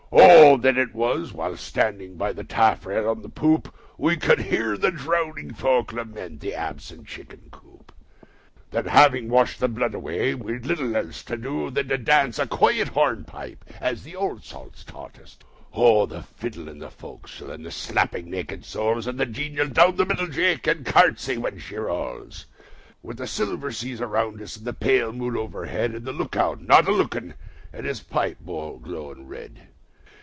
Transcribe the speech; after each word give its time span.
O! 0.13 0.57
then 0.57 0.77
it 0.77 0.93
was 0.93 1.31
(while 1.31 1.55
standing 1.55 2.17
by 2.17 2.33
the 2.33 2.43
taffrail 2.43 3.07
on 3.09 3.21
the 3.21 3.29
poop) 3.29 3.73
We 3.97 4.17
could 4.17 4.39
hear 4.41 4.75
the 4.75 4.91
drowning 4.91 5.53
folk 5.53 5.93
lament 5.93 6.41
the 6.41 6.53
absent 6.53 7.07
chicken 7.07 7.43
coop; 7.51 7.93
Then, 8.71 8.85
having 8.87 9.29
washed 9.29 9.61
the 9.61 9.69
blood 9.69 9.93
away, 9.93 10.35
we'd 10.35 10.65
little 10.65 10.93
else 10.97 11.23
to 11.23 11.37
do 11.37 11.69
Than 11.69 11.87
to 11.87 11.97
dance 11.97 12.37
a 12.37 12.45
quiet 12.45 12.89
hornpipe 12.89 13.63
as 13.79 14.03
the 14.03 14.17
old 14.17 14.43
salts 14.43 14.83
taught 14.83 15.17
us 15.19 15.35
to. 15.37 15.45
O! 15.73 16.05
the 16.05 16.23
fiddle 16.23 16.69
on 16.69 16.79
the 16.79 16.89
fo'c's'le, 16.89 17.53
and 17.53 17.65
the 17.65 17.71
slapping 17.71 18.29
naked 18.29 18.65
soles, 18.65 19.07
And 19.07 19.17
the 19.17 19.25
genial' 19.25 19.67
Down 19.69 19.95
the 19.95 20.05
middle 20.05 20.27
Jake, 20.27 20.67
and 20.67 20.85
curtsey 20.85 21.37
when 21.37 21.57
she 21.59 21.77
rolls!' 21.77 22.09
A 22.11 22.11
BALLAD 22.11 22.23
OF 22.23 22.27
JOHN 22.27 22.27
SILVER 22.35 22.81
73 22.83 23.07
With 23.07 23.17
the 23.17 23.27
silver 23.27 23.71
seas 23.71 24.01
around 24.01 24.41
us 24.41 24.57
and 24.57 24.65
the 24.67 24.73
pale 24.73 25.13
moon 25.13 25.37
overhead, 25.37 25.93
And 25.95 26.03
.the 26.03 26.11
look 26.11 26.35
out 26.35 26.61
not 26.61 26.89
a 26.89 26.91
looking 26.91 27.35
and 27.71 27.85
his 27.85 28.01
pipe 28.01 28.39
bowl 28.41 28.77
glowing 28.77 29.25
red. 29.25 29.67